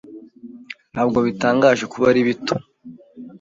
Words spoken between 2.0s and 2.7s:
ari bito.